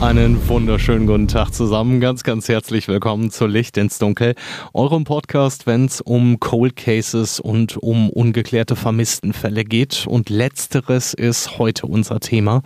[0.00, 2.00] Einen wunderschönen guten Tag zusammen.
[2.00, 4.34] Ganz, ganz herzlich willkommen zu Licht ins Dunkel,
[4.72, 10.06] eurem Podcast, wenn es um Cold Cases und um ungeklärte Vermisstenfälle geht.
[10.06, 12.62] Und letzteres ist heute unser Thema.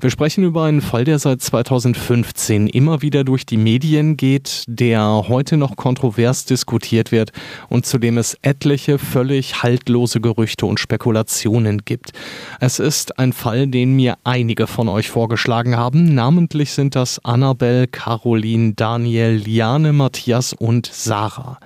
[0.00, 5.26] Wir sprechen über einen Fall, der seit 2015 immer wieder durch die Medien geht, der
[5.28, 7.30] heute noch kontrovers diskutiert wird
[7.68, 12.10] und zu dem es etliche völlig haltlose Gerüchte und Spekulationen gibt.
[12.58, 17.86] Es ist ein Fall, den mir einige von euch vorgeschlagen haben, namentlich sind das Annabelle,
[17.86, 21.58] Caroline, Daniel, Liane, Matthias und Sarah.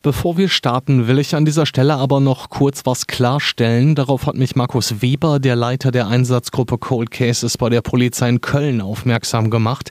[0.00, 3.96] Bevor wir starten, will ich an dieser Stelle aber noch kurz was klarstellen.
[3.96, 8.40] Darauf hat mich Markus Weber, der Leiter der Einsatzgruppe Cold Cases bei der Polizei in
[8.40, 9.90] Köln, aufmerksam gemacht.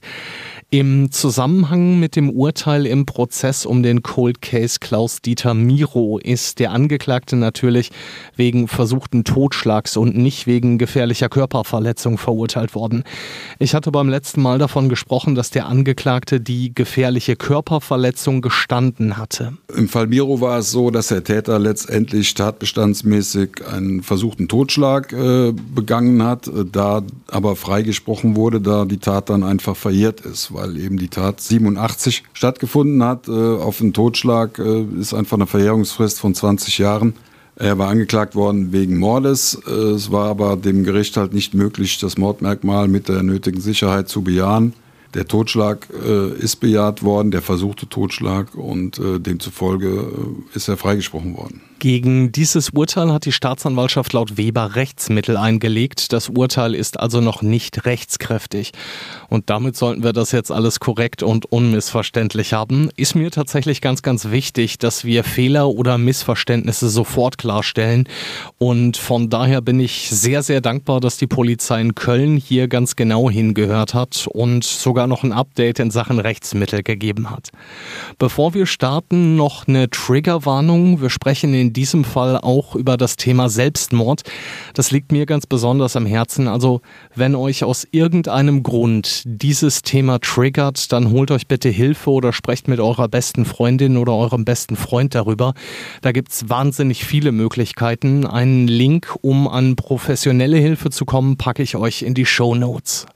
[0.69, 6.71] Im Zusammenhang mit dem Urteil im Prozess um den Cold Case Klaus-Dieter Miro ist der
[6.71, 7.89] Angeklagte natürlich
[8.35, 13.05] wegen versuchten Totschlags und nicht wegen gefährlicher Körperverletzung verurteilt worden.
[13.59, 19.53] Ich hatte beim letzten Mal davon gesprochen, dass der Angeklagte die gefährliche Körperverletzung gestanden hatte.
[19.73, 25.53] Im Fall Miro war es so, dass der Täter letztendlich tatbestandsmäßig einen versuchten Totschlag äh,
[25.53, 30.77] begangen hat, äh, da aber freigesprochen wurde, da die Tat dann einfach verjährt ist weil
[30.77, 33.27] eben die Tat 87 stattgefunden hat.
[33.27, 37.13] Äh, auf einen Totschlag äh, ist einfach eine Verjährungsfrist von 20 Jahren.
[37.55, 39.59] Er war angeklagt worden wegen Mordes.
[39.67, 44.09] Äh, es war aber dem Gericht halt nicht möglich, das Mordmerkmal mit der nötigen Sicherheit
[44.09, 44.73] zu bejahen.
[45.13, 50.77] Der Totschlag äh, ist bejaht worden, der versuchte Totschlag und äh, demzufolge äh, ist er
[50.77, 51.61] freigesprochen worden.
[51.79, 56.11] Gegen dieses Urteil hat die Staatsanwaltschaft laut Weber Rechtsmittel eingelegt.
[56.11, 58.71] Das Urteil ist also noch nicht rechtskräftig.
[59.29, 62.89] Und damit sollten wir das jetzt alles korrekt und unmissverständlich haben.
[62.95, 68.09] Ist mir tatsächlich ganz, ganz wichtig, dass wir Fehler oder Missverständnisse sofort klarstellen.
[68.57, 72.95] Und von daher bin ich sehr, sehr dankbar, dass die Polizei in Köln hier ganz
[72.95, 77.51] genau hingehört hat und sogar noch ein Update in Sachen Rechtsmittel gegeben hat.
[78.17, 81.01] Bevor wir starten, noch eine Triggerwarnung.
[81.01, 84.21] Wir sprechen in in diesem Fall auch über das Thema Selbstmord.
[84.73, 86.47] Das liegt mir ganz besonders am Herzen.
[86.47, 86.79] Also
[87.13, 92.69] wenn euch aus irgendeinem Grund dieses Thema triggert, dann holt euch bitte Hilfe oder sprecht
[92.69, 95.55] mit eurer besten Freundin oder eurem besten Freund darüber.
[96.01, 98.25] Da gibt es wahnsinnig viele Möglichkeiten.
[98.25, 103.07] Einen Link, um an professionelle Hilfe zu kommen, packe ich euch in die Show Notes.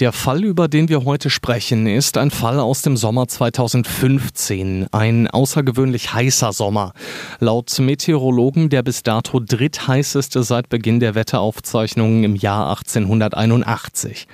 [0.00, 4.86] Der Fall, über den wir heute sprechen, ist ein Fall aus dem Sommer 2015.
[4.92, 6.94] Ein außergewöhnlich heißer Sommer.
[7.38, 14.26] Laut Meteorologen der bis dato drittheißeste seit Beginn der Wetteraufzeichnungen im Jahr 1881.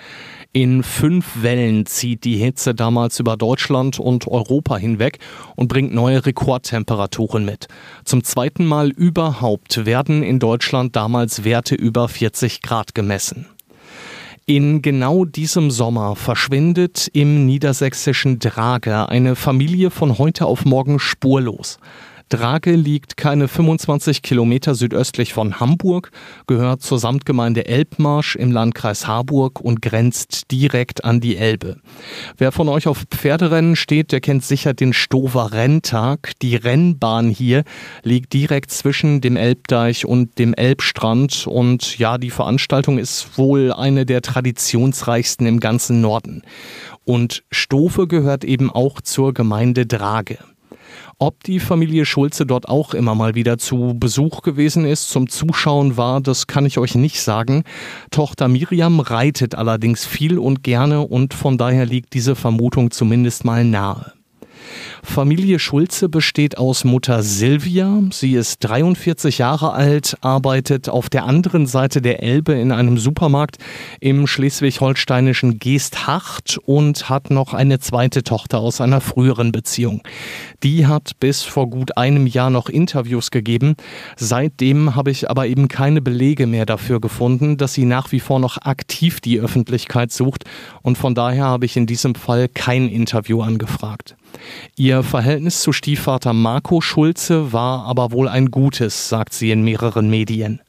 [0.53, 5.19] In fünf Wellen zieht die Hitze damals über Deutschland und Europa hinweg
[5.57, 7.67] und bringt neue Rekordtemperaturen mit.
[8.05, 13.47] Zum zweiten Mal überhaupt werden in Deutschland damals Werte über 40 Grad gemessen.
[14.49, 21.81] In genau diesem Sommer verschwindet im niedersächsischen Drage eine Familie von heute auf morgen spurlos.
[22.29, 26.11] Drage liegt keine 25 Kilometer südöstlich von Hamburg,
[26.49, 31.77] gehört zur Samtgemeinde Elbmarsch im Landkreis Harburg und grenzt direkt an die Elbe.
[32.37, 36.33] Wer von euch auf Pferderennen steht, der kennt sicher den Stover Renntag.
[36.43, 37.63] Die Rennbahn hier
[38.03, 44.05] liegt direkt zwischen dem Elbdeich und dem Elbstrand und ja, die Veranstaltung ist wohl eine
[44.05, 46.43] der traditionsreichsten im ganzen Norden.
[47.05, 50.39] Und Stofe gehört eben auch zur Gemeinde Drage.
[51.19, 55.97] Ob die Familie Schulze dort auch immer mal wieder zu Besuch gewesen ist, zum Zuschauen
[55.97, 57.65] war, das kann ich euch nicht sagen.
[58.11, 63.65] Tochter Miriam reitet allerdings viel und gerne und von daher liegt diese Vermutung zumindest mal
[63.65, 64.13] nahe.
[65.03, 68.03] Familie Schulze besteht aus Mutter Silvia.
[68.11, 73.57] Sie ist 43 Jahre alt, arbeitet auf der anderen Seite der Elbe in einem Supermarkt
[74.01, 80.03] im schleswig-holsteinischen Geesthacht und hat noch eine zweite Tochter aus einer früheren Beziehung.
[80.63, 83.77] Die hat bis vor gut einem Jahr noch Interviews gegeben.
[84.17, 88.39] Seitdem habe ich aber eben keine Belege mehr dafür gefunden, dass sie nach wie vor
[88.39, 90.45] noch aktiv die Öffentlichkeit sucht
[90.83, 94.17] und von daher habe ich in diesem Fall kein Interview angefragt.
[94.77, 100.11] Ihr Verhältnis zu Stiefvater Marco Schulze war aber wohl ein gutes, sagt sie in mehreren
[100.11, 100.61] Medien.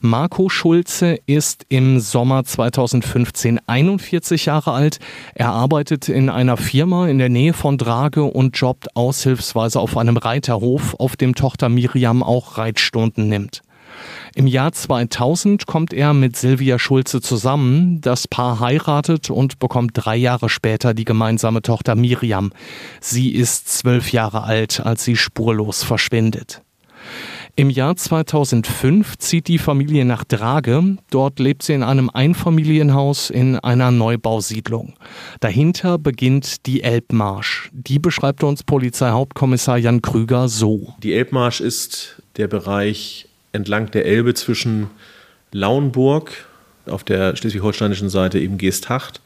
[0.00, 4.98] Marco Schulze ist im Sommer 2015 41 Jahre alt.
[5.34, 10.16] Er arbeitet in einer Firma in der Nähe von Drage und jobbt aushilfsweise auf einem
[10.16, 13.62] Reiterhof, auf dem Tochter Miriam auch Reitstunden nimmt.
[14.36, 18.02] Im Jahr 2000 kommt er mit Silvia Schulze zusammen.
[18.02, 22.52] Das Paar heiratet und bekommt drei Jahre später die gemeinsame Tochter Miriam.
[23.00, 26.60] Sie ist zwölf Jahre alt, als sie spurlos verschwindet.
[27.58, 30.98] Im Jahr 2005 zieht die Familie nach Drage.
[31.08, 34.96] Dort lebt sie in einem Einfamilienhaus in einer Neubausiedlung.
[35.40, 37.70] Dahinter beginnt die Elbmarsch.
[37.72, 40.92] Die beschreibt uns Polizeihauptkommissar Jan Krüger so.
[41.02, 43.25] Die Elbmarsch ist der Bereich
[43.56, 44.90] entlang der Elbe zwischen
[45.50, 46.30] Lauenburg
[46.86, 49.20] auf der schleswig-holsteinischen Seite eben Geesthacht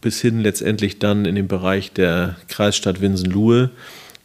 [0.00, 3.70] bis hin letztendlich dann in den Bereich der Kreisstadt Winsen-Luhe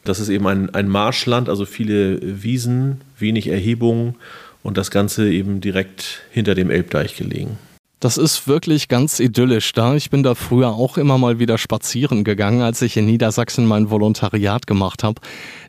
[0.05, 4.15] das ist eben ein, ein Marschland, also viele Wiesen, wenig Erhebungen
[4.63, 7.57] und das Ganze eben direkt hinter dem Elbdeich gelegen.
[7.99, 9.95] Das ist wirklich ganz idyllisch da.
[9.95, 13.89] Ich bin da früher auch immer mal wieder spazieren gegangen, als ich in Niedersachsen mein
[13.89, 15.21] Volontariat gemacht habe.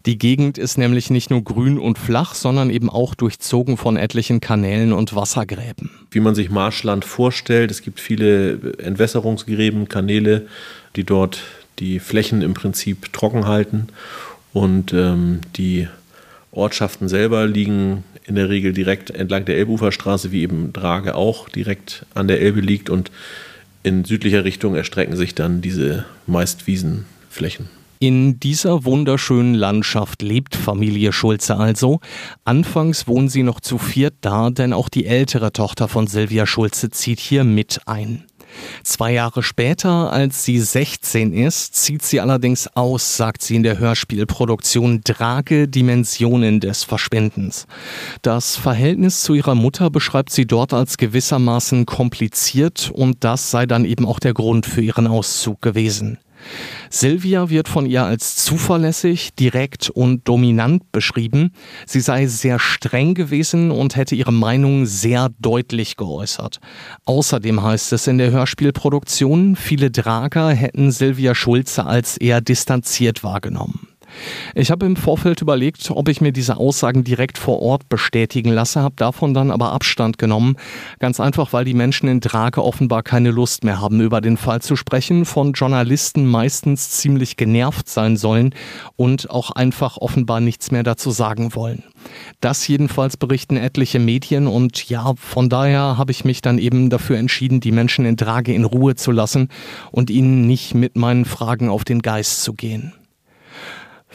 [0.06, 4.40] Die Gegend ist nämlich nicht nur grün und flach, sondern eben auch durchzogen von etlichen
[4.40, 5.90] Kanälen und Wassergräben.
[6.11, 10.46] Wie man sich Marschland vorstellt, es gibt viele Entwässerungsgräben, Kanäle,
[10.96, 11.43] die dort
[11.78, 13.88] die Flächen im Prinzip trocken halten
[14.52, 15.88] und ähm, die
[16.56, 22.06] Ortschaften selber liegen in der Regel direkt entlang der Elbuferstraße, wie eben Drage auch direkt
[22.14, 23.11] an der Elbe liegt und
[23.82, 27.69] in südlicher Richtung erstrecken sich dann diese meist Wiesenflächen.
[27.99, 32.00] In dieser wunderschönen Landschaft lebt Familie Schulze also.
[32.44, 36.91] Anfangs wohnen sie noch zu viert da, denn auch die ältere Tochter von Silvia Schulze
[36.91, 38.25] zieht hier mit ein.
[38.82, 43.79] Zwei Jahre später, als sie 16 ist, zieht sie allerdings aus, sagt sie in der
[43.79, 47.67] Hörspielproduktion Drage Dimensionen des Verschwindens.
[48.23, 53.85] Das Verhältnis zu ihrer Mutter beschreibt sie dort als gewissermaßen kompliziert und das sei dann
[53.85, 56.19] eben auch der Grund für ihren Auszug gewesen.
[56.90, 61.52] Silvia wird von ihr als zuverlässig, direkt und dominant beschrieben.
[61.87, 66.60] Sie sei sehr streng gewesen und hätte ihre Meinung sehr deutlich geäußert.
[67.04, 73.88] Außerdem heißt es in der Hörspielproduktion, viele Drager hätten Silvia Schulze als eher distanziert wahrgenommen.
[74.54, 78.80] Ich habe im Vorfeld überlegt, ob ich mir diese Aussagen direkt vor Ort bestätigen lasse,
[78.80, 80.56] habe davon dann aber Abstand genommen.
[80.98, 84.62] Ganz einfach, weil die Menschen in Drake offenbar keine Lust mehr haben, über den Fall
[84.62, 88.54] zu sprechen, von Journalisten meistens ziemlich genervt sein sollen
[88.96, 91.82] und auch einfach offenbar nichts mehr dazu sagen wollen.
[92.40, 97.18] Das jedenfalls berichten etliche Medien und ja, von daher habe ich mich dann eben dafür
[97.18, 99.48] entschieden, die Menschen in Drage in Ruhe zu lassen
[99.90, 102.92] und ihnen nicht mit meinen Fragen auf den Geist zu gehen.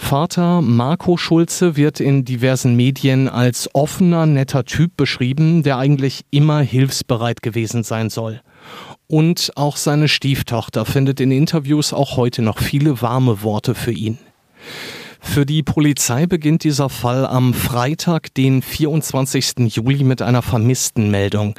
[0.02, 6.60] Vater Marco Schulze wird in diversen Medien als offener, netter Typ beschrieben, der eigentlich immer
[6.60, 8.42] hilfsbereit gewesen sein soll.
[9.08, 14.18] Und auch seine Stieftochter findet in Interviews auch heute noch viele warme Worte für ihn.
[15.24, 19.74] Für die Polizei beginnt dieser Fall am Freitag, den 24.
[19.74, 21.56] Juli, mit einer Vermisstenmeldung.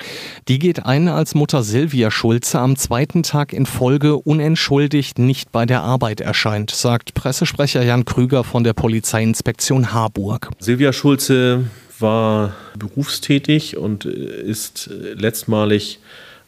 [0.49, 5.65] Die geht ein, als Mutter Silvia Schulze am zweiten Tag in Folge unentschuldigt nicht bei
[5.65, 10.51] der Arbeit erscheint, sagt Pressesprecher Jan Krüger von der Polizeiinspektion Harburg.
[10.59, 11.65] Silvia Schulze
[11.99, 16.01] war berufstätig und ist letztmalig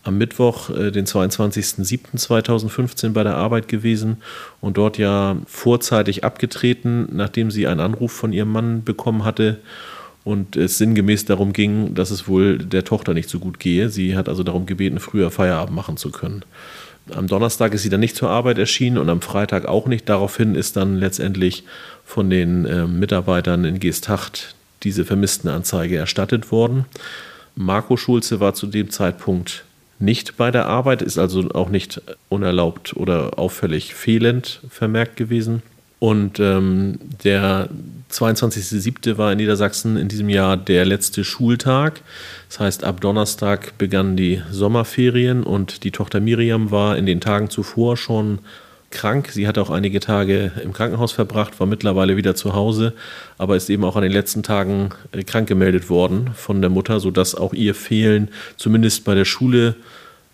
[0.04, 4.18] am Mittwoch, äh, den 22.07.2015 bei der Arbeit gewesen
[4.60, 9.58] und dort ja vorzeitig abgetreten, nachdem sie einen Anruf von ihrem Mann bekommen hatte
[10.22, 13.88] und es sinngemäß darum ging, dass es wohl der Tochter nicht so gut gehe.
[13.88, 16.44] Sie hat also darum gebeten, früher Feierabend machen zu können.
[17.14, 20.08] Am Donnerstag ist sie dann nicht zur Arbeit erschienen und am Freitag auch nicht.
[20.08, 21.64] Daraufhin ist dann letztendlich
[22.04, 26.86] von den äh, Mitarbeitern in Geesthacht diese Vermisstenanzeige erstattet worden.
[27.56, 29.64] Marco Schulze war zu dem Zeitpunkt
[30.04, 35.62] nicht bei der Arbeit, ist also auch nicht unerlaubt oder auffällig fehlend vermerkt gewesen.
[35.98, 37.68] Und ähm, der
[38.10, 39.16] 22.07.
[39.16, 42.02] war in Niedersachsen in diesem Jahr der letzte Schultag.
[42.48, 47.50] Das heißt, ab Donnerstag begannen die Sommerferien und die Tochter Miriam war in den Tagen
[47.50, 48.40] zuvor schon
[48.94, 49.28] krank.
[49.30, 52.94] Sie hat auch einige Tage im Krankenhaus verbracht, war mittlerweile wieder zu Hause,
[53.36, 57.00] aber ist eben auch an den letzten Tagen äh, krank gemeldet worden von der Mutter,
[57.00, 59.76] sodass auch ihr Fehlen zumindest bei der Schule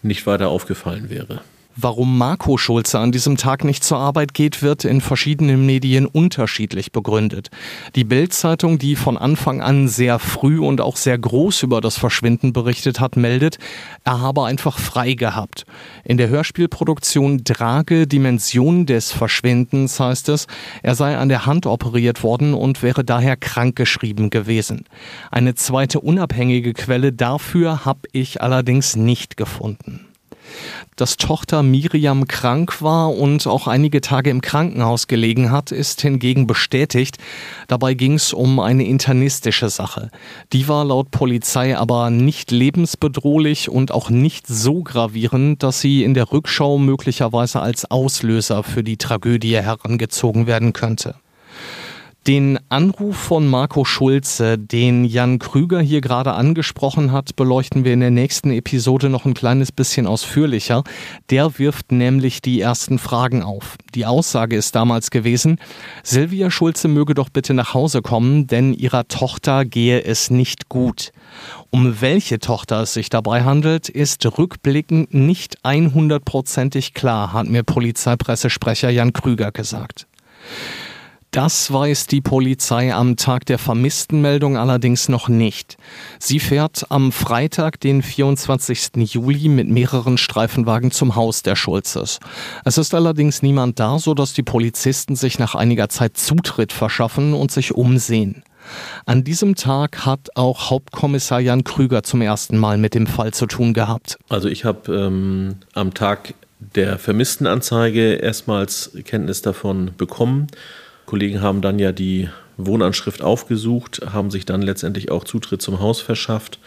[0.02, 1.40] nicht weiter aufgefallen wäre.
[1.77, 6.91] Warum Marco Schulze an diesem Tag nicht zur Arbeit geht, wird in verschiedenen Medien unterschiedlich
[6.91, 7.50] begründet.
[7.95, 12.53] Die Bild-Zeitung, die von Anfang an sehr früh und auch sehr groß über das Verschwinden
[12.53, 13.59] berichtet hat, meldet,
[14.03, 15.65] er habe einfach frei gehabt.
[16.03, 20.49] In der Hörspielproduktion Drage Dimension des Verschwindens heißt es,
[20.83, 24.87] er sei an der Hand operiert worden und wäre daher krankgeschrieben gewesen.
[25.31, 30.10] Eine zweite unabhängige Quelle dafür habe ich allerdings nicht gefunden
[30.97, 36.47] dass Tochter Miriam krank war und auch einige Tage im Krankenhaus gelegen hat, ist hingegen
[36.47, 37.19] bestätigt.
[37.69, 40.11] Dabei ging es um eine internistische Sache.
[40.52, 46.14] Die war laut Polizei aber nicht lebensbedrohlich und auch nicht so gravierend, dass sie in
[46.14, 51.14] der Rückschau möglicherweise als Auslöser für die Tragödie herangezogen werden könnte.
[52.27, 58.00] Den Anruf von Marco Schulze, den Jan Krüger hier gerade angesprochen hat, beleuchten wir in
[58.00, 60.85] der nächsten Episode noch ein kleines bisschen ausführlicher.
[61.31, 63.79] Der wirft nämlich die ersten Fragen auf.
[63.95, 65.57] Die Aussage ist damals gewesen,
[66.03, 71.12] Silvia Schulze möge doch bitte nach Hause kommen, denn ihrer Tochter gehe es nicht gut.
[71.71, 78.91] Um welche Tochter es sich dabei handelt, ist rückblickend nicht 100%ig klar, hat mir Polizeipressesprecher
[78.91, 80.07] Jan Krüger gesagt.
[81.31, 85.77] Das weiß die Polizei am Tag der Vermisstenmeldung allerdings noch nicht.
[86.19, 88.97] Sie fährt am Freitag, den 24.
[88.97, 92.19] Juli, mit mehreren Streifenwagen zum Haus der Schulzes.
[92.65, 97.53] Es ist allerdings niemand da, sodass die Polizisten sich nach einiger Zeit Zutritt verschaffen und
[97.53, 98.43] sich umsehen.
[99.07, 103.47] An diesem Tag hat auch Hauptkommissar Jan Krüger zum ersten Mal mit dem Fall zu
[103.47, 104.19] tun gehabt.
[104.29, 110.49] Also ich habe ähm, am Tag der Vermisstenanzeige erstmals Kenntnis davon bekommen.
[111.11, 116.00] Kollegen haben dann ja die Wohnanschrift aufgesucht, haben sich dann letztendlich auch Zutritt zum Haus
[116.00, 116.61] verschafft,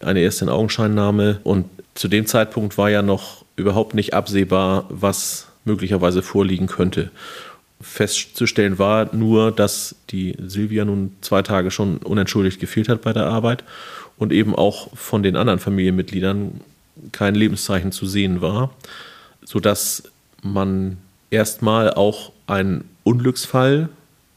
[0.00, 1.66] eine erste Augenscheinnahme und
[1.96, 7.10] zu dem Zeitpunkt war ja noch überhaupt nicht absehbar, was möglicherweise vorliegen könnte.
[7.80, 13.26] Festzustellen war nur, dass die Silvia nun zwei Tage schon unentschuldigt gefehlt hat bei der
[13.26, 13.64] Arbeit
[14.18, 16.60] und eben auch von den anderen Familienmitgliedern
[17.10, 18.70] kein Lebenszeichen zu sehen war,
[19.44, 20.04] sodass
[20.44, 20.98] man
[21.30, 23.88] erstmal auch ein Unglücksfall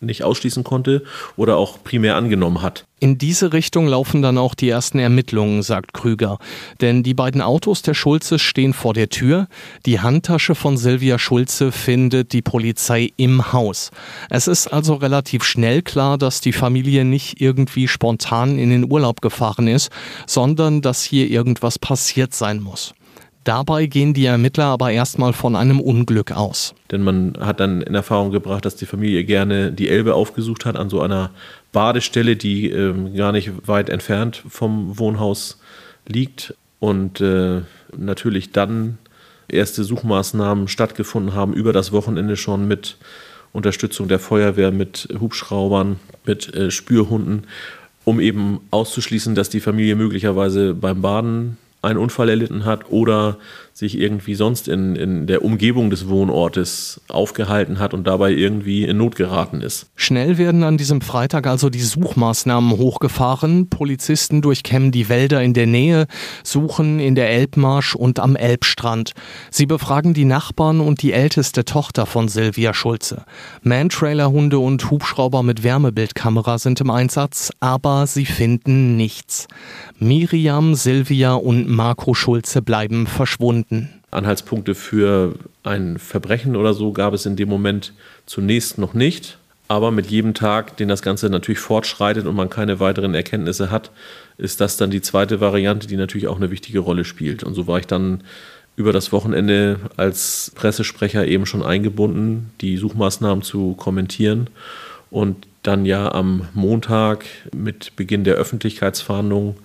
[0.03, 1.03] nicht ausschließen konnte
[1.36, 2.86] oder auch primär angenommen hat.
[3.00, 6.38] In diese Richtung laufen dann auch die ersten Ermittlungen, sagt Krüger.
[6.79, 9.48] Denn die beiden Autos der Schulze stehen vor der Tür.
[9.86, 13.91] Die Handtasche von Silvia Schulze findet die Polizei im Haus.
[14.29, 19.22] Es ist also relativ schnell klar, dass die Familie nicht irgendwie spontan in den Urlaub
[19.22, 19.89] gefahren ist,
[20.27, 22.93] sondern dass hier irgendwas passiert sein muss.
[23.43, 26.73] Dabei gehen die Ermittler aber erstmal von einem Unglück aus.
[26.91, 30.77] Denn man hat dann in Erfahrung gebracht, dass die Familie gerne die Elbe aufgesucht hat
[30.77, 31.31] an so einer
[31.71, 35.59] Badestelle, die ähm, gar nicht weit entfernt vom Wohnhaus
[36.07, 36.55] liegt.
[36.79, 37.62] Und äh,
[37.95, 38.97] natürlich dann
[39.47, 42.97] erste Suchmaßnahmen stattgefunden haben über das Wochenende schon mit
[43.51, 47.45] Unterstützung der Feuerwehr, mit Hubschraubern, mit äh, Spürhunden,
[48.03, 53.38] um eben auszuschließen, dass die Familie möglicherweise beim Baden einen Unfall erlitten hat oder
[53.74, 58.98] sich irgendwie sonst in, in der Umgebung des Wohnortes aufgehalten hat und dabei irgendwie in
[58.98, 59.88] Not geraten ist.
[59.96, 63.70] Schnell werden an diesem Freitag also die Suchmaßnahmen hochgefahren.
[63.70, 66.06] Polizisten durchkämmen die Wälder in der Nähe,
[66.44, 69.13] suchen in der Elbmarsch und am Elbstrand.
[69.50, 73.24] Sie befragen die Nachbarn und die älteste Tochter von Silvia Schulze.
[73.63, 79.48] Mantrailerhunde und Hubschrauber mit Wärmebildkamera sind im Einsatz, aber sie finden nichts.
[79.98, 83.89] Miriam, Silvia und Marco Schulze bleiben verschwunden.
[84.12, 87.94] Anhaltspunkte für ein Verbrechen oder so gab es in dem Moment
[88.25, 89.38] zunächst noch nicht.
[89.68, 93.92] Aber mit jedem Tag, den das Ganze natürlich fortschreitet und man keine weiteren Erkenntnisse hat,
[94.38, 97.44] ist das dann die zweite Variante, die natürlich auch eine wichtige Rolle spielt.
[97.44, 98.24] Und so war ich dann
[98.75, 104.50] über das Wochenende als Pressesprecher eben schon eingebunden, die Suchmaßnahmen zu kommentieren
[105.12, 107.25] und dann ja am Montag
[107.56, 109.56] mit Beginn der Öffentlichkeitsfahndung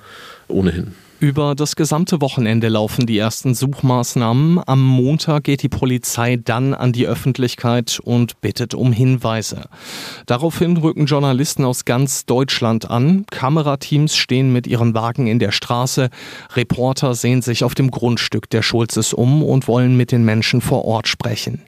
[0.46, 0.94] ohnehin.
[1.20, 4.60] Über das gesamte Wochenende laufen die ersten Suchmaßnahmen.
[4.64, 9.64] Am Montag geht die Polizei dann an die Öffentlichkeit und bittet um Hinweise.
[10.26, 13.26] Daraufhin rücken Journalisten aus ganz Deutschland an.
[13.32, 16.10] Kamerateams stehen mit ihren Wagen in der Straße.
[16.54, 20.84] Reporter sehen sich auf dem Grundstück der Schulzes um und wollen mit den Menschen vor
[20.84, 21.62] Ort sprechen.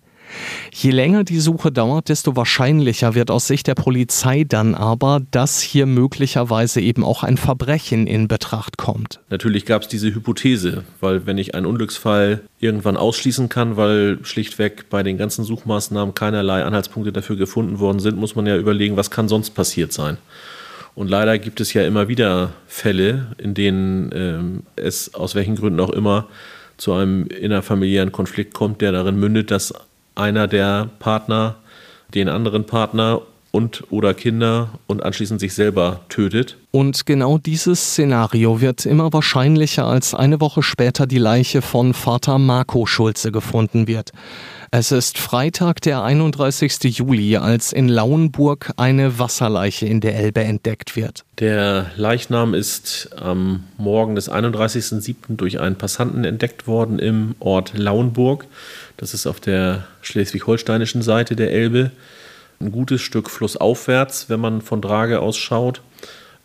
[0.72, 5.60] Je länger die Suche dauert, desto wahrscheinlicher wird aus Sicht der Polizei dann aber, dass
[5.60, 9.20] hier möglicherweise eben auch ein Verbrechen in Betracht kommt.
[9.30, 14.90] Natürlich gab es diese Hypothese, weil wenn ich einen Unglücksfall irgendwann ausschließen kann, weil schlichtweg
[14.90, 19.10] bei den ganzen Suchmaßnahmen keinerlei Anhaltspunkte dafür gefunden worden sind, muss man ja überlegen, was
[19.10, 20.18] kann sonst passiert sein.
[20.94, 25.80] Und leider gibt es ja immer wieder Fälle, in denen ähm, es aus welchen Gründen
[25.80, 26.26] auch immer
[26.76, 29.75] zu einem innerfamiliären Konflikt kommt, der darin mündet, dass
[30.20, 31.56] einer der Partner
[32.14, 33.22] den anderen Partner
[33.52, 36.57] und oder Kinder und anschließend sich selber tötet.
[36.71, 42.38] Und genau dieses Szenario wird immer wahrscheinlicher, als eine Woche später die Leiche von Vater
[42.38, 44.12] Marco Schulze gefunden wird.
[44.71, 46.97] Es ist Freitag, der 31.
[46.97, 51.25] Juli, als in Lauenburg eine Wasserleiche in der Elbe entdeckt wird.
[51.40, 55.14] Der Leichnam ist am Morgen des 31.07.
[55.30, 58.47] durch einen Passanten entdeckt worden im Ort Lauenburg.
[58.97, 61.90] Das ist auf der schleswig-holsteinischen Seite der Elbe
[62.60, 65.80] ein gutes Stück flussaufwärts, wenn man von Drage aus schaut.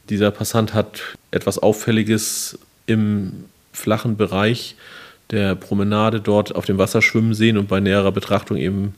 [0.09, 4.75] Dieser Passant hat etwas Auffälliges im flachen Bereich
[5.31, 8.95] der Promenade dort auf dem Wasser schwimmen sehen und bei näherer Betrachtung eben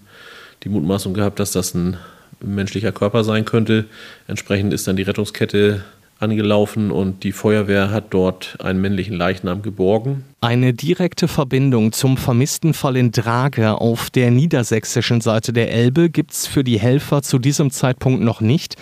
[0.64, 1.98] die Mutmaßung gehabt, dass das ein
[2.40, 3.86] menschlicher Körper sein könnte.
[4.28, 5.84] Entsprechend ist dann die Rettungskette
[6.20, 10.24] angelaufen und die Feuerwehr hat dort einen männlichen Leichnam geborgen.
[10.42, 16.32] Eine direkte Verbindung zum vermissten Fall in Drage auf der niedersächsischen Seite der Elbe gibt
[16.32, 18.76] es für die Helfer zu diesem Zeitpunkt noch nicht.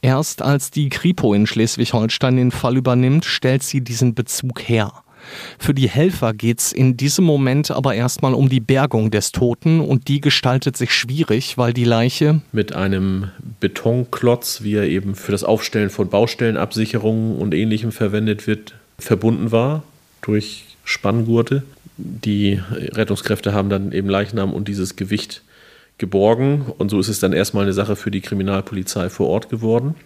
[0.00, 4.92] Erst als die Kripo in Schleswig-Holstein den Fall übernimmt, stellt sie diesen Bezug her.
[5.58, 9.80] Für die Helfer geht es in diesem Moment aber erstmal um die Bergung des Toten
[9.80, 15.32] und die gestaltet sich schwierig, weil die Leiche mit einem Betonklotz, wie er eben für
[15.32, 19.82] das Aufstellen von Baustellenabsicherungen und ähnlichem verwendet wird, verbunden war
[20.22, 21.62] durch Spanngurte.
[21.96, 25.42] Die Rettungskräfte haben dann eben Leichnam und dieses Gewicht
[25.98, 29.96] geborgen und so ist es dann erstmal eine Sache für die Kriminalpolizei vor Ort geworden.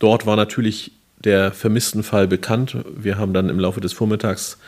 [0.00, 0.92] Dort war natürlich
[1.24, 2.76] der vermissten Fall bekannt.
[2.96, 4.58] Wir haben dann im Laufe des Vormittags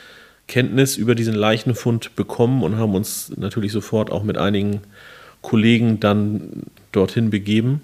[0.46, 4.80] Kenntnis über diesen Leichenfund bekommen und haben uns natürlich sofort auch mit einigen
[5.42, 7.82] Kollegen dann dorthin begeben.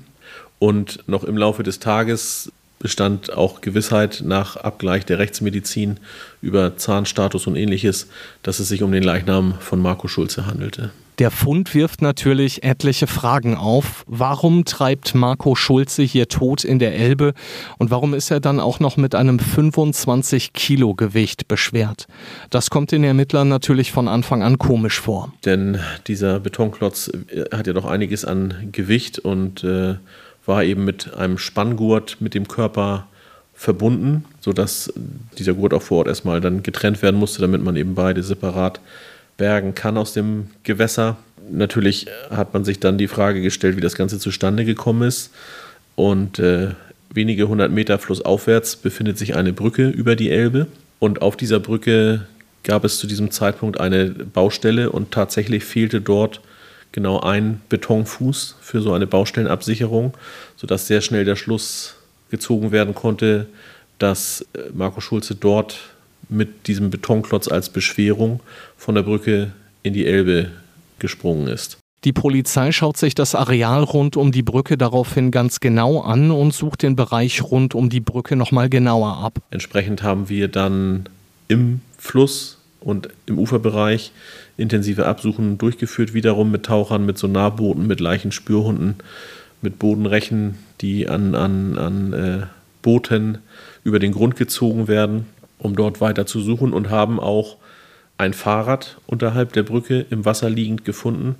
[0.59, 5.99] Und noch im Laufe des Tages bestand auch Gewissheit nach Abgleich der Rechtsmedizin
[6.43, 8.09] über Zahnstatus und ähnliches,
[8.43, 10.91] dass es sich um den Leichnam von Marco Schulze handelte.
[11.19, 14.05] Der Fund wirft natürlich etliche Fragen auf.
[14.07, 17.33] Warum treibt Marco Schulze hier tot in der Elbe
[17.79, 22.07] und warum ist er dann auch noch mit einem 25 Kilo Gewicht beschwert?
[22.51, 25.33] Das kommt den Ermittlern natürlich von Anfang an komisch vor.
[25.47, 29.95] Denn dieser Betonklotz äh, hat ja doch einiges an Gewicht und äh,
[30.45, 33.07] war eben mit einem Spanngurt mit dem Körper
[33.55, 34.93] verbunden, sodass
[35.39, 38.81] dieser Gurt auch vor Ort erstmal dann getrennt werden musste, damit man eben beide separat
[39.37, 41.17] bergen kann aus dem Gewässer.
[41.51, 45.31] Natürlich hat man sich dann die Frage gestellt, wie das Ganze zustande gekommen ist.
[45.95, 46.71] Und äh,
[47.11, 50.67] wenige hundert Meter flussaufwärts befindet sich eine Brücke über die Elbe.
[50.99, 52.27] Und auf dieser Brücke
[52.65, 56.41] gab es zu diesem Zeitpunkt eine Baustelle und tatsächlich fehlte dort
[56.93, 60.15] genau ein Betonfuß für so eine Baustellenabsicherung,
[60.57, 61.97] sodass sehr schnell der Schluss
[62.31, 63.47] gezogen werden konnte,
[63.99, 65.79] dass äh, Marco Schulze dort
[66.29, 68.41] mit diesem Betonklotz als Beschwerung
[68.77, 70.51] von der Brücke in die Elbe
[70.99, 71.79] gesprungen ist.
[72.05, 76.53] Die Polizei schaut sich das Areal rund um die Brücke daraufhin ganz genau an und
[76.53, 79.39] sucht den Bereich rund um die Brücke nochmal genauer ab.
[79.51, 81.09] Entsprechend haben wir dann
[81.49, 84.13] im Fluss und im Uferbereich
[84.57, 88.97] intensive Absuchen durchgeführt, wiederum mit Tauchern, mit Sonarbooten, mit Leichenspürhunden,
[89.61, 92.47] mit Bodenrechen, die an, an, an äh,
[92.83, 93.39] Booten
[93.83, 95.27] über den Grund gezogen werden
[95.67, 97.57] um dort weiter zu suchen und haben auch
[98.19, 101.35] ein Fahrrad unterhalb der Brücke im Wasser liegend gefunden,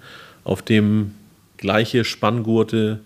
[0.45, 1.13] auf dem
[1.57, 3.01] gleiche Spanngurte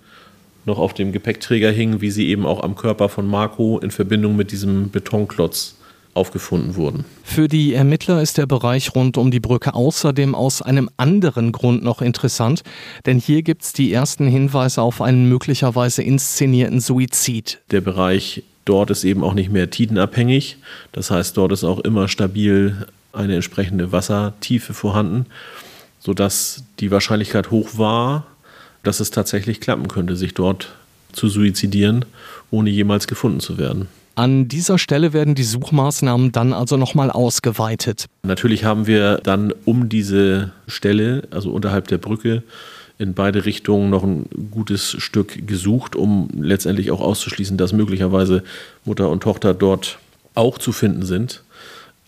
[0.65, 4.35] noch auf dem Gepäckträger hingen, wie sie eben auch am Körper von Marco in Verbindung
[4.35, 5.77] mit diesem Betonklotz
[6.13, 7.05] aufgefunden wurden.
[7.23, 11.85] Für die Ermittler ist der Bereich rund um die Brücke außerdem aus einem anderen Grund
[11.85, 12.63] noch interessant,
[13.07, 17.61] denn hier gibt es die ersten Hinweise auf einen möglicherweise inszenierten Suizid.
[17.71, 20.59] Der Bereich dort ist eben auch nicht mehr tidenabhängig.
[20.93, 25.27] Das heißt, dort ist auch immer stabil eine entsprechende Wassertiefe vorhanden,
[25.99, 28.27] sodass die Wahrscheinlichkeit hoch war,
[28.83, 30.73] dass es tatsächlich klappen könnte, sich dort
[31.13, 32.05] zu suizidieren,
[32.51, 33.89] ohne jemals gefunden zu werden.
[34.15, 38.07] An dieser Stelle werden die Suchmaßnahmen dann also nochmal ausgeweitet.
[38.23, 42.43] Natürlich haben wir dann um diese Stelle, also unterhalb der Brücke,
[43.01, 48.45] in beide Richtungen noch ein gutes Stück gesucht, um letztendlich auch auszuschließen, dass möglicherweise
[48.85, 49.99] Mutter und Tochter dort
[50.35, 51.43] auch zu finden sind.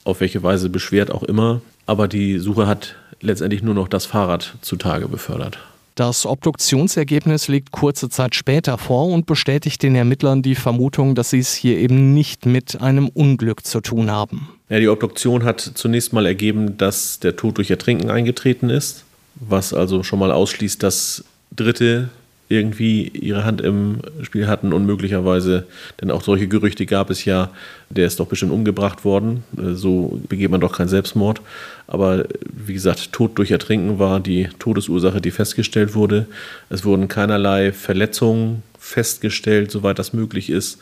[0.04, 1.62] Auf welche Weise beschwert auch immer.
[1.86, 5.58] Aber die Suche hat letztendlich nur noch das Fahrrad zutage befördert.
[5.94, 11.38] Das Obduktionsergebnis liegt kurze Zeit später vor und bestätigt den Ermittlern die Vermutung, dass sie
[11.38, 14.48] es hier eben nicht mit einem Unglück zu tun haben.
[14.68, 19.74] Ja, die Obduktion hat zunächst mal ergeben, dass der Tod durch Ertrinken eingetreten ist was
[19.74, 22.08] also schon mal ausschließt, dass Dritte
[22.48, 25.66] irgendwie ihre Hand im Spiel hatten und möglicherweise,
[26.00, 27.50] denn auch solche Gerüchte gab es ja,
[27.88, 31.40] der ist doch bestimmt umgebracht worden, äh, so begeht man doch keinen Selbstmord.
[31.86, 36.26] Aber wie gesagt, Tod durch Ertrinken war die Todesursache, die festgestellt wurde.
[36.68, 40.78] Es wurden keinerlei Verletzungen festgestellt, soweit das möglich ist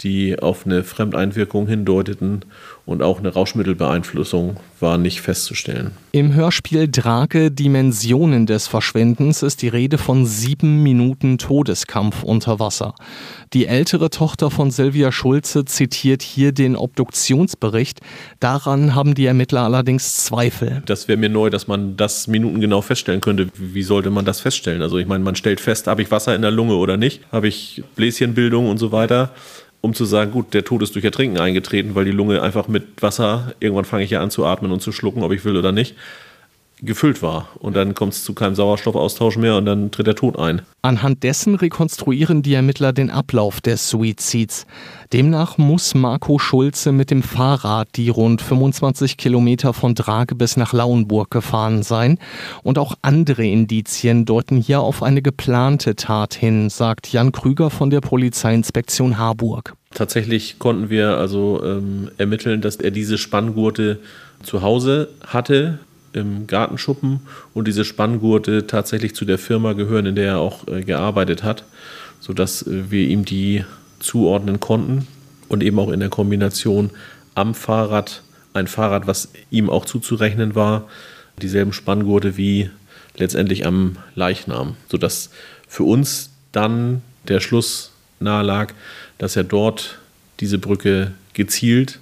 [0.00, 2.44] die auf eine Fremdeinwirkung hindeuteten
[2.86, 5.92] und auch eine Rauschmittelbeeinflussung war nicht festzustellen.
[6.12, 12.94] Im Hörspiel Drake Dimensionen des Verschwindens ist die Rede von sieben Minuten Todeskampf unter Wasser.
[13.52, 18.00] Die ältere Tochter von Silvia Schulze zitiert hier den Obduktionsbericht.
[18.40, 20.82] Daran haben die Ermittler allerdings Zweifel.
[20.86, 23.48] Das wäre mir neu, dass man das minutengenau feststellen könnte.
[23.54, 24.82] Wie sollte man das feststellen?
[24.82, 27.20] Also ich meine, man stellt fest, habe ich Wasser in der Lunge oder nicht?
[27.30, 29.32] Habe ich Bläschenbildung und so weiter?
[29.80, 33.02] Um zu sagen, gut, der Tod ist durch Ertrinken eingetreten, weil die Lunge einfach mit
[33.02, 35.72] Wasser, irgendwann fange ich ja an zu atmen und zu schlucken, ob ich will oder
[35.72, 35.94] nicht,
[36.82, 37.48] gefüllt war.
[37.58, 40.62] Und dann kommt es zu keinem Sauerstoffaustausch mehr und dann tritt der Tod ein.
[40.82, 44.66] Anhand dessen rekonstruieren die Ermittler den Ablauf des Suizids.
[45.12, 50.72] Demnach muss Marco Schulze mit dem Fahrrad die rund 25 Kilometer von Drage bis nach
[50.72, 52.18] Lauenburg gefahren sein.
[52.62, 57.90] Und auch andere Indizien deuten hier auf eine geplante Tat hin, sagt Jan Krüger von
[57.90, 59.74] der Polizeiinspektion Harburg.
[59.92, 63.98] Tatsächlich konnten wir also ähm, ermitteln, dass er diese Spanngurte
[64.42, 65.80] zu Hause hatte,
[66.12, 67.20] im Gartenschuppen
[67.54, 71.64] und diese Spanngurte tatsächlich zu der Firma gehören, in der er auch äh, gearbeitet hat,
[72.20, 73.64] sodass äh, wir ihm die
[73.98, 75.06] zuordnen konnten
[75.48, 76.90] und eben auch in der Kombination
[77.34, 78.22] am Fahrrad,
[78.54, 80.88] ein Fahrrad, was ihm auch zuzurechnen war,
[81.40, 82.70] dieselben Spanngurte wie
[83.16, 85.30] letztendlich am Leichnam, sodass
[85.68, 88.72] für uns dann der Schluss nahe lag,
[89.18, 89.98] dass er dort
[90.40, 92.00] diese Brücke gezielt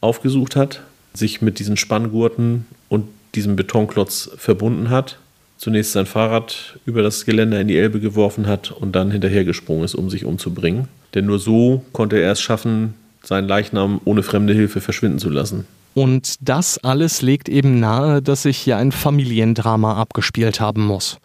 [0.00, 0.82] aufgesucht hat,
[1.14, 5.18] sich mit diesen Spanngurten und diesem Betonklotz verbunden hat,
[5.56, 9.94] zunächst sein Fahrrad über das Geländer in die Elbe geworfen hat und dann hinterhergesprungen ist,
[9.94, 10.88] um sich umzubringen.
[11.14, 15.66] Denn nur so konnte er es schaffen, seinen Leichnam ohne fremde Hilfe verschwinden zu lassen.
[15.92, 21.18] Und das alles legt eben nahe, dass sich hier ein Familiendrama abgespielt haben muss.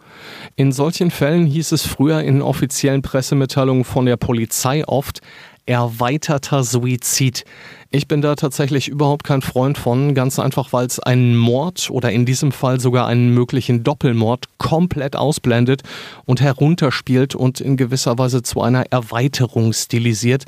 [0.56, 5.20] In solchen Fällen hieß es früher in offiziellen Pressemitteilungen von der Polizei oft,
[5.66, 7.44] erweiterter Suizid.
[7.90, 12.10] Ich bin da tatsächlich überhaupt kein Freund von, ganz einfach, weil es einen Mord oder
[12.12, 15.82] in diesem Fall sogar einen möglichen Doppelmord komplett ausblendet
[16.24, 20.44] und herunterspielt und in gewisser Weise zu einer Erweiterung stilisiert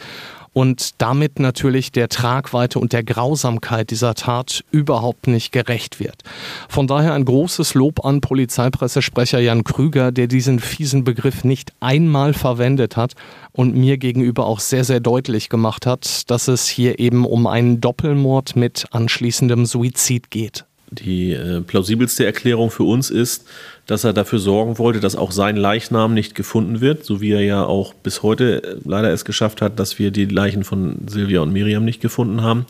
[0.59, 6.25] und damit natürlich der Tragweite und der Grausamkeit dieser Tat überhaupt nicht gerecht wird.
[6.69, 12.35] Von daher ein großes Lob an Polizeipressesprecher Jan Krüger, der diesen fiesen Begriff nicht einmal
[12.35, 13.13] verwendet hat
[13.53, 17.81] und mir gegenüber auch sehr, sehr deutlich gemacht hat, dass es hier eben um einen
[17.81, 20.68] Doppelmord mit anschließendem Suizid geht.
[20.91, 23.47] Die äh, plausibelste Erklärung für uns ist,
[23.87, 27.43] dass er dafür sorgen wollte, dass auch sein Leichnam nicht gefunden wird, so wie er
[27.43, 31.41] ja auch bis heute äh, leider es geschafft hat, dass wir die Leichen von Silvia
[31.41, 32.65] und Miriam nicht gefunden haben.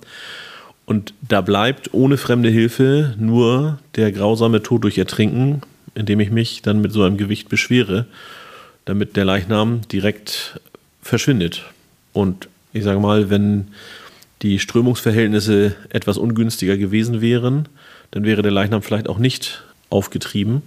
[0.85, 5.61] Und da bleibt ohne fremde Hilfe nur der grausame Tod durch Ertrinken,
[5.94, 8.07] indem ich mich dann mit so einem Gewicht beschwere,
[8.85, 10.61] damit der Leichnam direkt
[11.02, 11.64] verschwindet.
[12.12, 13.68] Und ich sage mal, wenn
[14.42, 17.68] die Strömungsverhältnisse etwas ungünstiger gewesen wären,
[18.10, 20.62] dann wäre der Leichnam vielleicht auch nicht aufgetrieben.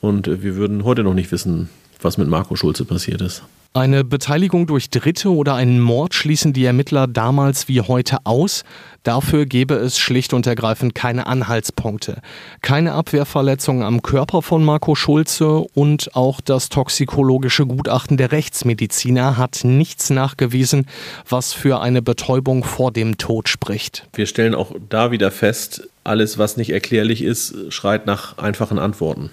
[0.00, 1.68] Und wir würden heute noch nicht wissen,
[2.00, 3.42] was mit Marco Schulze passiert ist.
[3.72, 8.62] Eine Beteiligung durch Dritte oder einen Mord schließen die Ermittler damals wie heute aus.
[9.04, 12.22] Dafür gäbe es schlicht und ergreifend keine Anhaltspunkte.
[12.62, 19.60] Keine Abwehrverletzungen am Körper von Marco Schulze und auch das toxikologische Gutachten der Rechtsmediziner hat
[19.62, 20.86] nichts nachgewiesen,
[21.28, 24.08] was für eine Betäubung vor dem Tod spricht.
[24.14, 29.30] Wir stellen auch da wieder fest, alles, was nicht erklärlich ist, schreit nach einfachen Antworten.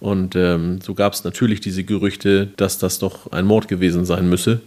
[0.00, 4.28] Und ähm, so gab es natürlich diese Gerüchte, dass das doch ein Mord gewesen sein
[4.28, 4.60] müsse.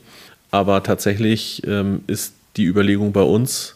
[0.49, 3.75] Aber tatsächlich ähm, ist die Überlegung bei uns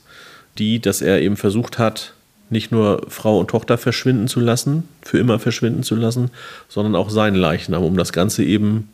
[0.58, 2.14] die, dass er eben versucht hat,
[2.50, 6.30] nicht nur Frau und Tochter verschwinden zu lassen, für immer verschwinden zu lassen,
[6.70, 8.90] sondern auch seinen Leichnam, um das Ganze eben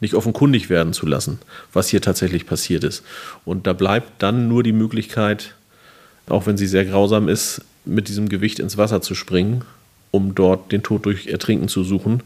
[0.00, 1.38] nicht offenkundig werden zu lassen,
[1.72, 3.02] was hier tatsächlich passiert ist.
[3.44, 5.54] Und da bleibt dann nur die Möglichkeit,
[6.28, 9.64] auch wenn sie sehr grausam ist, mit diesem Gewicht ins Wasser zu springen
[10.10, 12.22] um dort den Tod durch Ertrinken zu suchen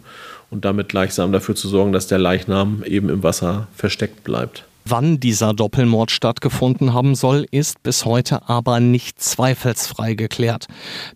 [0.50, 4.64] und damit gleichsam dafür zu sorgen, dass der Leichnam eben im Wasser versteckt bleibt.
[4.84, 10.66] Wann dieser Doppelmord stattgefunden haben soll, ist bis heute aber nicht zweifelsfrei geklärt.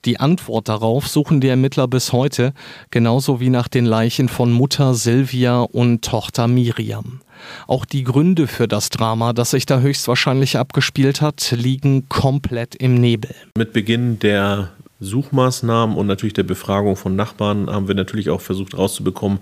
[0.05, 2.53] Die Antwort darauf suchen die Ermittler bis heute,
[2.91, 7.21] genauso wie nach den Leichen von Mutter Silvia und Tochter Miriam.
[7.67, 12.95] Auch die Gründe für das Drama, das sich da höchstwahrscheinlich abgespielt hat, liegen komplett im
[12.95, 13.35] Nebel.
[13.59, 18.73] Mit Beginn der Suchmaßnahmen und natürlich der Befragung von Nachbarn haben wir natürlich auch versucht
[18.73, 19.41] herauszubekommen,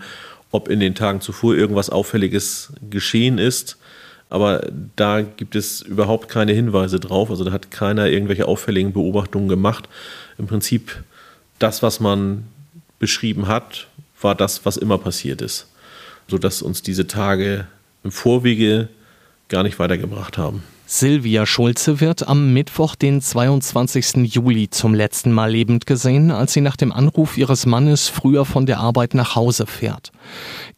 [0.51, 3.77] ob in den Tagen zuvor irgendwas Auffälliges geschehen ist.
[4.31, 7.31] Aber da gibt es überhaupt keine Hinweise drauf.
[7.31, 9.89] Also da hat keiner irgendwelche auffälligen Beobachtungen gemacht.
[10.39, 11.03] Im Prinzip
[11.59, 12.45] das, was man
[12.99, 13.87] beschrieben hat,
[14.21, 15.69] war das, was immer passiert ist.
[16.29, 17.67] Sodass uns diese Tage
[18.03, 18.89] im Vorwege
[19.49, 20.63] gar nicht weitergebracht haben.
[20.87, 24.35] Silvia Schulze wird am Mittwoch, den 22.
[24.35, 28.67] Juli, zum letzten Mal lebend gesehen, als sie nach dem Anruf ihres Mannes früher von
[28.67, 30.13] der Arbeit nach Hause fährt.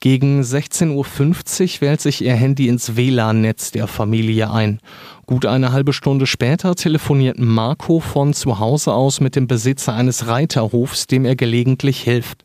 [0.01, 0.95] Gegen 16.50
[1.77, 4.81] Uhr wählt sich ihr Handy ins WLAN-Netz der Familie ein.
[5.27, 10.29] Gut eine halbe Stunde später telefoniert Marco von zu Hause aus mit dem Besitzer eines
[10.29, 12.45] Reiterhofs, dem er gelegentlich hilft.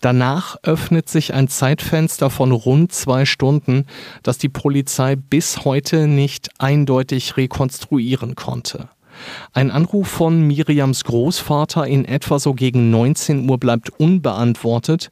[0.00, 3.86] Danach öffnet sich ein Zeitfenster von rund zwei Stunden,
[4.22, 8.88] das die Polizei bis heute nicht eindeutig rekonstruieren konnte.
[9.52, 15.10] Ein Anruf von Miriams Großvater in etwa so gegen 19 Uhr bleibt unbeantwortet.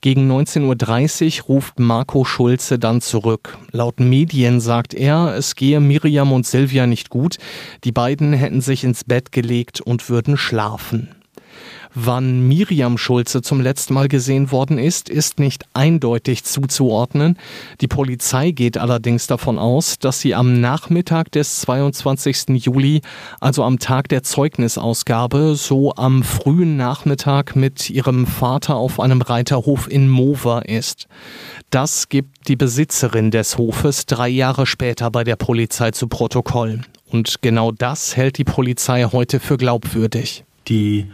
[0.00, 3.56] Gegen 19.30 Uhr ruft Marco Schulze dann zurück.
[3.70, 7.36] Laut Medien sagt er, es gehe Miriam und Silvia nicht gut.
[7.84, 11.21] Die beiden hätten sich ins Bett gelegt und würden schlafen.
[11.94, 17.38] Wann Miriam Schulze zum letzten Mal gesehen worden ist, ist nicht eindeutig zuzuordnen.
[17.82, 22.64] Die Polizei geht allerdings davon aus, dass sie am Nachmittag des 22.
[22.64, 23.02] Juli,
[23.40, 29.90] also am Tag der Zeugnisausgabe, so am frühen Nachmittag mit ihrem Vater auf einem Reiterhof
[29.90, 31.08] in Mover ist.
[31.68, 36.80] Das gibt die Besitzerin des Hofes drei Jahre später bei der Polizei zu Protokoll.
[37.10, 40.44] Und genau das hält die Polizei heute für glaubwürdig.
[40.68, 41.08] Die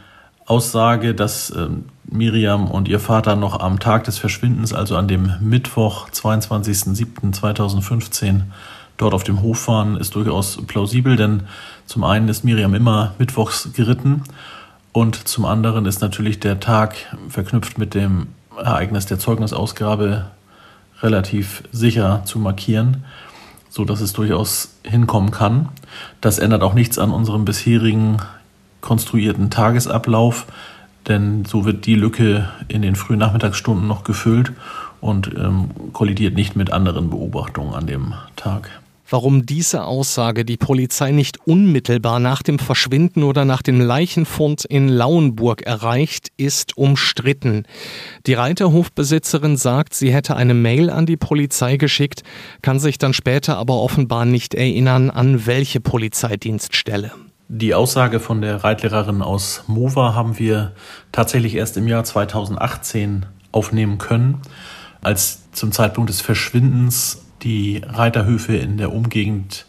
[0.49, 1.69] Aussage, dass äh,
[2.11, 8.45] Miriam und ihr Vater noch am Tag des Verschwindens, also an dem Mittwoch, 22.07.2015,
[8.97, 11.43] dort auf dem Hof waren, ist durchaus plausibel, denn
[11.85, 14.23] zum einen ist Miriam immer mittwochs geritten
[14.93, 16.95] und zum anderen ist natürlich der Tag
[17.29, 20.31] verknüpft mit dem Ereignis der Zeugnisausgabe
[21.03, 23.05] relativ sicher zu markieren,
[23.69, 25.69] so dass es durchaus hinkommen kann.
[26.21, 28.17] Das ändert auch nichts an unserem bisherigen
[28.81, 30.47] konstruierten Tagesablauf,
[31.07, 34.53] denn so wird die Lücke in den frühen Nachmittagsstunden noch gefüllt
[35.01, 38.71] und ähm, kollidiert nicht mit anderen Beobachtungen an dem Tag.
[39.11, 44.89] Warum diese Aussage die Polizei nicht unmittelbar nach dem Verschwinden oder nach dem Leichenfund in
[44.89, 47.65] Lauenburg erreicht, ist umstritten.
[48.27, 52.23] Die Reiterhofbesitzerin sagt, sie hätte eine Mail an die Polizei geschickt,
[52.61, 57.13] kann sich dann später aber offenbar nicht erinnern, an welche Polizeidienststelle.
[57.51, 60.73] Die Aussage von der Reitlehrerin aus Mova haben wir
[61.13, 64.43] tatsächlich erst im Jahr 2018 aufnehmen können,
[65.01, 69.65] als zum Zeitpunkt des Verschwindens die Reiterhöfe in der Umgegend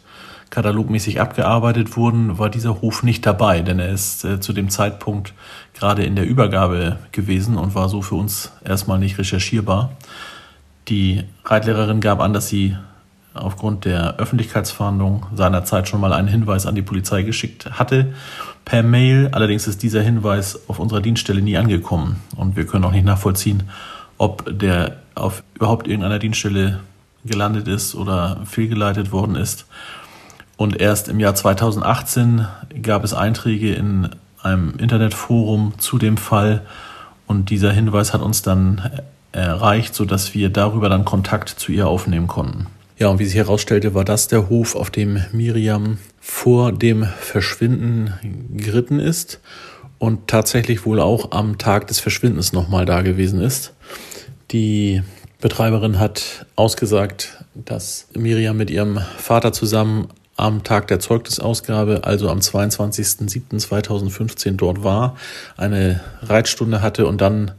[0.50, 5.32] katalogmäßig abgearbeitet wurden, war dieser Hof nicht dabei, denn er ist äh, zu dem Zeitpunkt
[5.72, 9.92] gerade in der Übergabe gewesen und war so für uns erstmal nicht recherchierbar.
[10.88, 12.76] Die Reitlehrerin gab an, dass sie
[13.34, 18.14] aufgrund der Öffentlichkeitsfahndung seinerzeit schon mal einen Hinweis an die Polizei geschickt hatte
[18.64, 19.28] per Mail.
[19.32, 23.64] Allerdings ist dieser Hinweis auf unserer Dienststelle nie angekommen und wir können auch nicht nachvollziehen,
[24.18, 26.80] ob der auf überhaupt irgendeiner Dienststelle
[27.24, 29.66] gelandet ist oder fehlgeleitet worden ist.
[30.56, 32.46] Und erst im Jahr 2018
[32.82, 34.10] gab es Einträge in
[34.42, 36.62] einem Internetforum zu dem Fall
[37.26, 38.90] und dieser Hinweis hat uns dann
[39.32, 42.66] erreicht, sodass wir darüber dann Kontakt zu ihr aufnehmen konnten.
[43.00, 48.12] Ja, und wie sich herausstellte, war das der Hof, auf dem Miriam vor dem Verschwinden
[48.52, 49.40] geritten ist
[49.98, 53.72] und tatsächlich wohl auch am Tag des Verschwindens nochmal da gewesen ist.
[54.50, 55.02] Die
[55.40, 62.40] Betreiberin hat ausgesagt, dass Miriam mit ihrem Vater zusammen am Tag der Zeugnisausgabe, also am
[62.40, 65.16] 22.07.2015 dort war,
[65.56, 67.52] eine Reitstunde hatte und dann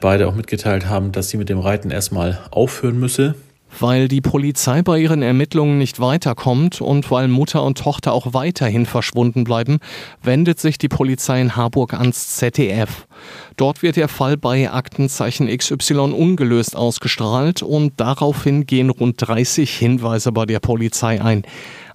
[0.00, 3.34] beide auch mitgeteilt haben, dass sie mit dem Reiten erstmal aufhören müsse
[3.78, 8.86] weil die Polizei bei ihren Ermittlungen nicht weiterkommt und weil Mutter und Tochter auch weiterhin
[8.86, 9.78] verschwunden bleiben,
[10.22, 13.06] wendet sich die Polizei in Harburg ans ZDF.
[13.56, 20.32] Dort wird der Fall bei Aktenzeichen XY ungelöst ausgestrahlt und daraufhin gehen rund 30 Hinweise
[20.32, 21.42] bei der Polizei ein.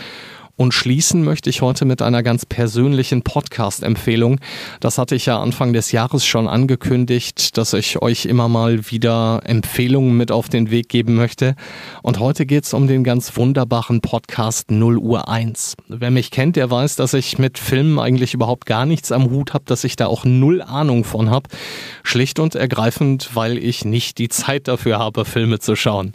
[0.56, 4.40] Und schließen möchte ich heute mit einer ganz persönlichen Podcast-Empfehlung.
[4.80, 9.42] Das hatte ich ja Anfang des Jahres schon angekündigt, dass ich euch immer mal wieder
[9.46, 11.56] Empfehlungen mit auf den Weg geben möchte.
[12.04, 15.76] Und heute geht es um den ganz wunderbaren Podcast 0 Uhr 1.
[15.88, 19.54] Wer mich kennt, der weiß, dass ich mit Filmen eigentlich überhaupt gar nichts am Hut
[19.54, 21.50] habe, dass ich da auch null Ahnung von habe.
[22.04, 26.14] Schlicht und ergreifend, weil ich nicht die Zeit dafür habe, Filme zu schauen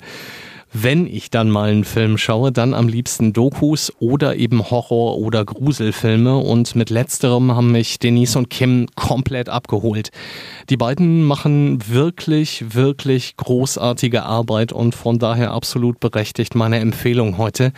[0.83, 5.45] wenn ich dann mal einen Film schaue, dann am liebsten Dokus oder eben Horror- oder
[5.45, 6.37] Gruselfilme.
[6.37, 10.11] Und mit letzterem haben mich Denise und Kim komplett abgeholt.
[10.69, 17.73] Die beiden machen wirklich, wirklich großartige Arbeit und von daher absolut berechtigt meine Empfehlung heute.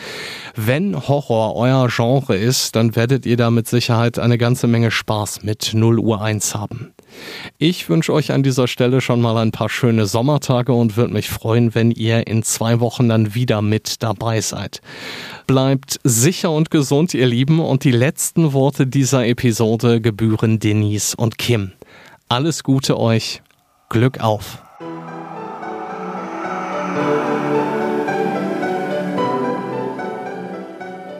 [0.57, 5.45] Wenn Horror euer Genre ist, dann werdet ihr da mit Sicherheit eine ganze Menge Spaß
[5.45, 6.95] mit 0 Uhr 1 haben.
[7.59, 11.29] Ich wünsche euch an dieser Stelle schon mal ein paar schöne Sommertage und würde mich
[11.29, 14.81] freuen, wenn ihr in zwei Wochen dann wieder mit dabei seid.
[15.47, 21.38] Bleibt sicher und gesund, ihr Lieben, und die letzten Worte dieser Episode gebühren Denise und
[21.38, 21.73] Kim.
[22.29, 23.42] Alles Gute euch,
[23.88, 24.62] Glück auf.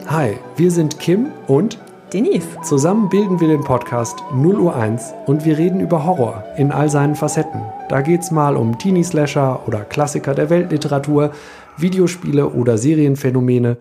[0.07, 1.77] Hi, wir sind Kim und
[2.13, 2.47] Denise.
[2.63, 6.89] Zusammen bilden wir den Podcast 0 Uhr 1 und wir reden über Horror in all
[6.89, 7.61] seinen Facetten.
[7.87, 11.31] Da geht's mal um Teenie-Slasher oder Klassiker der Weltliteratur,
[11.77, 13.77] Videospiele oder Serienphänomene.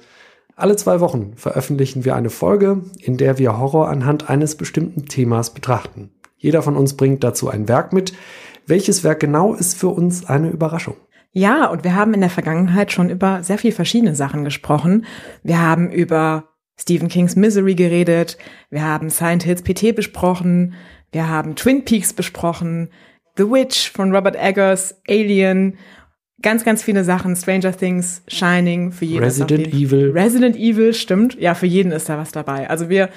[0.57, 5.55] Alle zwei Wochen veröffentlichen wir eine Folge, in der wir Horror anhand eines bestimmten Themas
[5.55, 6.11] betrachten.
[6.37, 8.13] Jeder von uns bringt dazu ein Werk mit.
[8.67, 10.97] Welches Werk genau ist für uns eine Überraschung?
[11.33, 15.07] Ja, und wir haben in der Vergangenheit schon über sehr viel verschiedene Sachen gesprochen.
[15.43, 16.48] Wir haben über
[16.81, 18.39] Stephen Kings Misery geredet,
[18.71, 20.75] wir haben Silent Hills PT besprochen,
[21.13, 22.91] wir haben Twin Peaks besprochen,
[23.37, 25.79] The Witch von Robert Eggers, Alien,
[26.43, 29.25] ganz, ganz viele Sachen, Stranger Things, Shining, für jeden.
[29.25, 30.11] Resident Evil.
[30.11, 31.39] Resident Evil, stimmt.
[31.41, 32.69] Ja, für jeden ist da was dabei.
[32.69, 33.11] Also wir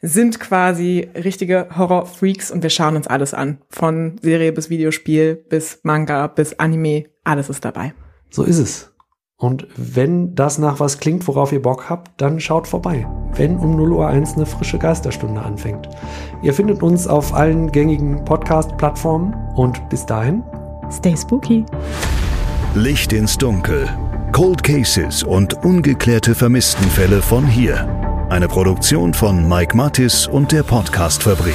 [0.00, 3.58] sind quasi richtige Horror-Freaks und wir schauen uns alles an.
[3.70, 7.94] Von Serie bis Videospiel, bis Manga, bis Anime, alles ist dabei.
[8.30, 8.93] So ist es.
[9.36, 13.06] Und wenn das nach was klingt, worauf ihr Bock habt, dann schaut vorbei.
[13.32, 15.88] Wenn um 0 Uhr 1 eine frische Geisterstunde anfängt.
[16.42, 20.44] Ihr findet uns auf allen gängigen Podcast-Plattformen und bis dahin.
[20.90, 21.64] Stay spooky.
[22.74, 23.88] Licht ins Dunkel.
[24.32, 27.88] Cold Cases und ungeklärte Vermisstenfälle von hier.
[28.30, 31.54] Eine Produktion von Mike Mattis und der Podcastfabrik.